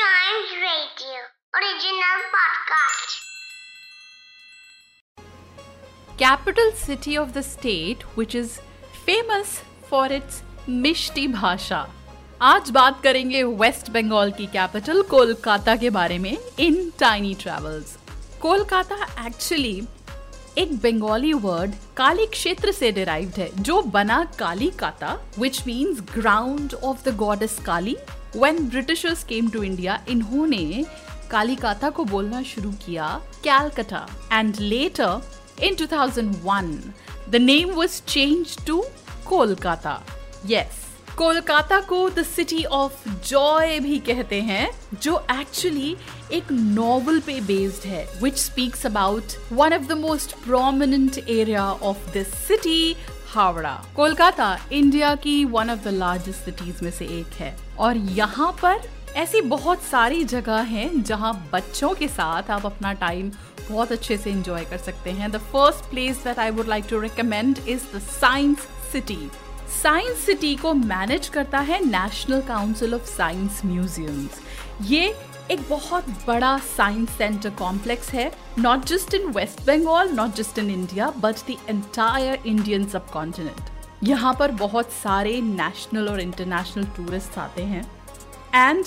[0.00, 1.16] Giant Radio,
[1.58, 3.16] original podcast.
[6.22, 8.54] capital city of the state, which is
[9.08, 9.50] famous
[9.90, 10.40] for its
[10.84, 11.84] मिष्टी भाषा
[12.42, 17.96] आज बात करेंगे waste Bengal की कैपिटल कोलकाता के बारे में in tiny travels
[18.42, 19.80] Kolkata actually
[20.58, 26.74] एक बंगाली वर्ड काली क्षेत्र से डिराइव्ड है, जो बना Kali kata which means ground
[26.84, 27.96] of the goddess Kali
[28.36, 30.84] when Britishers came to India इन्होंने
[31.30, 35.22] कालीकाता को बोलना शुरू किया Calcutta and later
[35.62, 38.84] in 2001 the name was change to
[39.26, 40.02] Kolkata
[40.46, 40.78] yes
[41.18, 44.70] Kolkata को द सिटी ऑफ़ जॉय भी कहते हैं,
[45.02, 45.96] जो एक्चुअली
[46.32, 52.12] एक नॉवल पे बेस्ड है which speaks about one of the most prominent area of
[52.12, 52.94] this city
[53.30, 53.72] Howrah.
[53.96, 58.88] Kolkata, India की one of the largest cities में से एक है। और यहाँ पर
[59.16, 63.30] ऐसी बहुत सारी जगह हैं जहाँ बच्चों के साथ आप अपना टाइम
[63.70, 67.00] बहुत अच्छे से इंजॉय कर सकते हैं। The first place that I would like to
[67.00, 69.18] recommend is the science city
[69.72, 74.40] science city को मैनेज करता है national council of science museums
[74.82, 75.14] ये
[75.50, 80.70] एक बहुत बड़ा साइंस सेंटर कॉम्प्लेक्स है not just in west Bengal not just in
[80.70, 83.70] India but the entire Indian subcontinent
[84.04, 87.82] यहाँ पर बहुत सारे नेशनल और इंटरनेशनल टूरिस्ट आते हैं।
[88.54, 88.84] And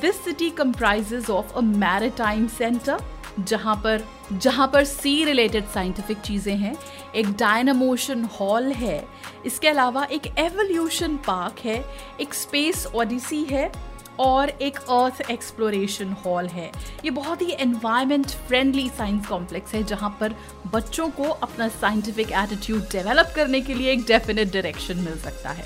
[0.00, 3.04] this city comprises of a maritime centre
[3.40, 6.76] जहाँ पर जहाँ पर सी रिलेटेड साइंटिफिक चीज़ें हैं,
[7.14, 9.04] एक डायनामोशन हॉल है,
[9.46, 11.84] इसके अलावा एक एवोल्यूशन पार्क है,
[12.20, 13.70] एक स्पेस ओडिसी है
[14.18, 16.70] और एक अर्थ एक्सप्लोरेशन हॉल है।
[17.04, 20.34] ये बहुत ही एनवायरमेंट फ्रेंडली साइंस कॉम्प्लेक्स है, जहाँ पर
[20.72, 25.64] बच्चों को अपना साइंटिफिक एटीट्यूड डेवलप करने के लिए एक डेफिनेट डायरेक्शन मिल सकता है।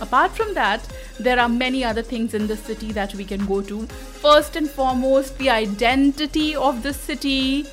[0.00, 3.60] Apart from that there are many other things in this city that we can go
[3.68, 3.84] to
[4.22, 7.64] first and foremost the identity of this city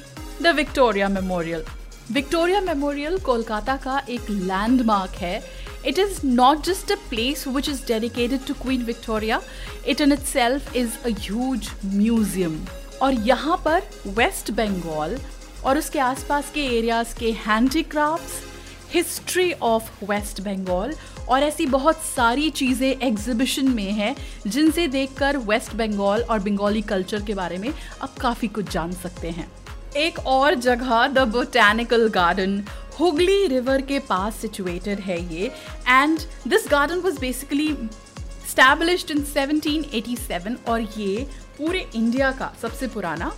[0.41, 1.63] the Victoria Memorial
[2.11, 5.41] Victoria Memorial Kolkata का एक landmark है।
[5.81, 9.41] It is not just a place which is dedicated to Queen Victoria,
[9.85, 12.57] it in itself is a huge museum.
[13.01, 15.17] और यहाँ पर waste Bengal
[15.65, 18.41] और उसके आसपास के एरियाज़ के handicrafts
[18.93, 20.93] history of West Bengal
[21.29, 24.15] और ऐसी बहुत सारी चीज़ें एग्जिबिशन में हैं
[24.47, 29.29] जिनसे देखकर वेस्ट बंगाल और बंगाली कल्चर के बारे में आप काफ़ी कुछ जान सकते
[29.29, 29.49] हैं
[29.97, 32.63] एक और जगह the botanical garden
[32.99, 35.51] Hooghly river के पास सिचुएटेड है ये।
[35.87, 37.67] And this garden was basically
[38.49, 41.27] established in 1787 और ये
[41.57, 43.31] पूरे इंडिया का सबसे पुराना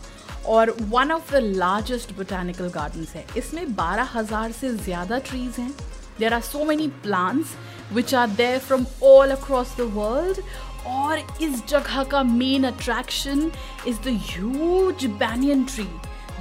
[0.48, 5.72] और one of the largest botanical gardens है। इसमें 12,000 से ज़्यादा ट्रीज हैं।
[6.20, 7.56] There are so many plants
[7.94, 10.44] which are there from all across the world
[10.88, 13.52] और इस जगह का main attraction
[13.88, 15.88] is the huge banyan tree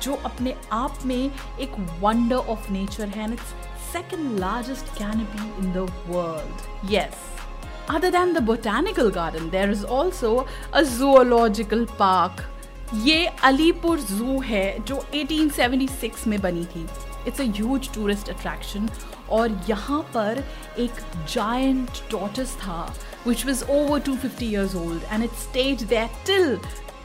[0.03, 1.31] जो अपने आप में
[1.61, 3.55] एक वंडर ऑफ़ नेचर है and it's
[3.93, 7.29] second largest canopy in the world yes
[7.91, 10.37] other than the botanical garden there is also
[10.75, 12.47] a zoological park
[12.95, 16.87] ये अलीपुर जू है जो 1876 में बनी थी.
[17.29, 18.89] It's a huge tourist attraction
[19.31, 20.43] और यहाँ पर
[20.79, 21.01] एक
[21.35, 22.83] जायंट टॉटस था
[23.27, 26.57] which was over two fifty years old and it stays that till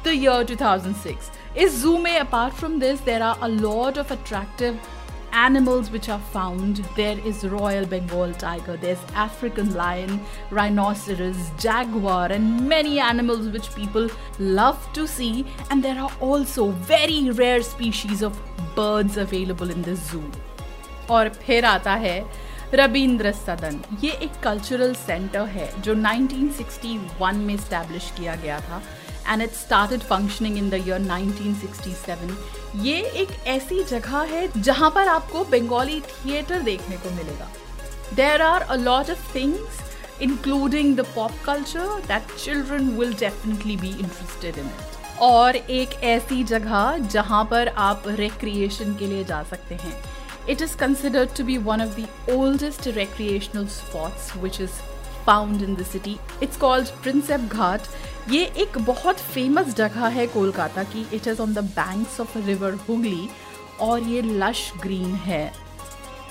[0.06, 3.98] the year two thousand six इस जू में apart from this there are a lot
[3.98, 4.80] of attractive
[5.36, 10.20] animals which are found there is royal Bengal tiger there is African lion
[10.54, 14.10] rhinoceros jaguar and many animals which people
[14.42, 15.30] love to see
[15.72, 18.40] and there are also very rare species of
[18.80, 20.24] birds available in this zoo
[21.10, 22.20] और फिर आता है
[22.74, 28.82] रबींद्र सदन। ये एक cultural centre है, जो 1961 में इस्टेब्लिश किया गया था।
[29.28, 35.08] And it started functioning in the year 1967 ये एक ऐसी जगह है जहाँ पर
[35.08, 37.50] आपको बंगाली थिएटर देखने को मिलेगा।
[38.16, 39.84] There are a lot of things
[40.22, 46.44] including the pop culture that children will definitely be interested in it और एक ऐसी
[46.44, 49.94] जगह जहाँ पर आप रिक्रिएशन के लिए जा सकते हैं।
[50.50, 54.74] It is considered to be one of the oldest recreational spots, which is
[55.26, 56.18] found in the city.
[56.42, 57.88] It's called Prinsep Ghat
[58.30, 61.06] ये एक बहुत फ़ेमस जगह है कोलकाता की.
[61.14, 63.30] It is on the banks of river Hooghly
[63.82, 65.52] और ये लश ग्रीन है.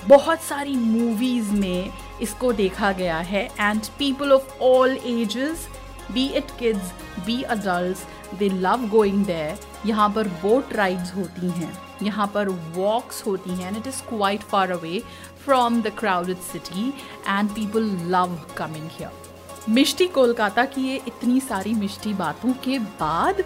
[0.07, 3.43] बहुत सारी मूवीज़ में इसको देखा गया है.
[3.59, 5.67] And people of all ages
[6.11, 6.91] be it kids
[7.25, 11.73] be adult they love going there यहाँ पर बोट राइड्स होती हैं.
[12.03, 15.01] यहाँ पर वॉक्स होती हैं and it is quite far away
[15.45, 16.87] from the crowded city
[17.27, 19.23] and people love coming here
[19.69, 23.41] mishti Kolkata की ये इतनी सारी मिष्टी बातों के बाद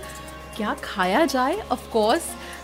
[0.56, 1.60] क्या खाया जाए?
[1.72, 2.24] ऑफ़ कोर्स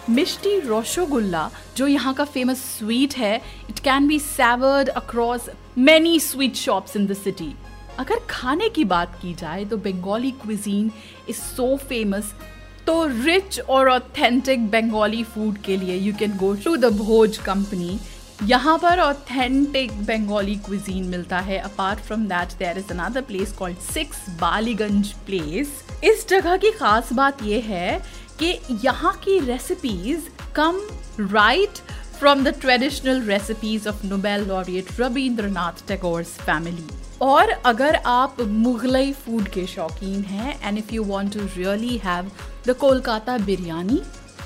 [0.10, 3.36] मिष्टी रोशोगुल्ला जो यहाँ का फ़ेमस स्वीट है
[3.70, 7.54] it can be savoured across many sweet shops in the city
[8.00, 10.92] अगर खाने की बात की जाए तो Bengali cuisine
[11.30, 12.34] is so famous
[12.88, 18.00] तो रिच और ऑथेंटिक बंगाली फ़ूड के लिए you can go to the Bhoj company
[18.44, 21.58] यहाँ पर ऑथेंटिक बंगाली क्विजीन मिलता है.
[21.60, 27.14] Apart from that there is another place called six Ballygunge place इस जगह की खास
[27.14, 28.02] बात यह है
[28.40, 30.82] कि यहाँ की recipes come
[31.20, 31.80] right
[32.20, 36.88] from the traditional recipes of Nobel laureate Rabindranath Tagore's family
[37.22, 42.32] और अगर आप मुगलई फ़ूड के शौकीन हैं and if you want to really have
[42.68, 44.02] the Kolkata biryani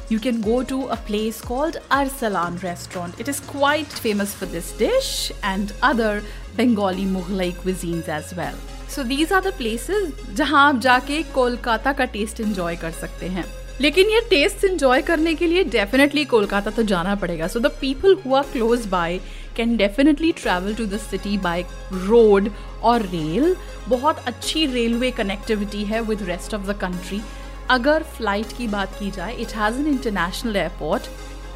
[0.10, 3.20] you can go to a place called Arsalan restaurant.
[3.20, 6.24] It is quite famous for this dish and other
[6.56, 8.56] Bengali Mughlai cuisines as well.
[8.88, 13.46] So these are the places जहाँ आप जाके कोलकाता का test enjoy कर सकते हैं
[13.82, 18.16] लेकिन ये test enjoy करने के लिए डेफिनेटली कोलकाता तो जाना पड़ेगा। So the people
[18.26, 19.18] who are close by
[19.58, 21.62] can definitely travel to the city by
[21.94, 22.50] road
[22.84, 23.56] और रेल
[23.88, 27.22] बहुत अच्छी रेलवे कनेक्टिविटी है with rest of the country
[27.70, 31.08] अगर फ़्लाइट की बात की जाए it has an international airport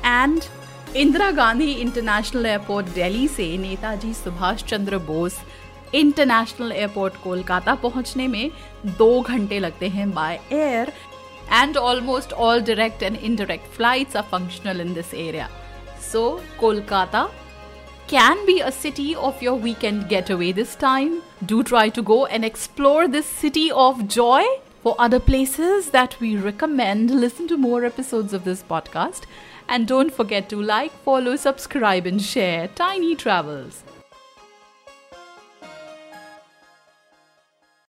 [0.06, 0.42] and
[0.96, 5.38] Indira Gandhi International Airport Delhi से नेताजी सुभाष चंद्र बोस
[5.96, 8.52] इंटरनेशनल एयरपोर्ट कोलकाता पहुँचने में
[8.98, 10.92] दो घंटे लगते हैं by air
[11.50, 15.50] and almost all direct and indirect flights are functional in this area.
[16.00, 17.30] So, Kolkata
[18.08, 21.22] can be a city of your weekend getaway this time.
[21.46, 24.44] Do try to go and explore this city of joy.
[24.82, 29.22] For other places that we recommend, listen to more episodes of this podcast.
[29.70, 33.84] And don't forget to like, follow, subscribe, and share Tiny Travels.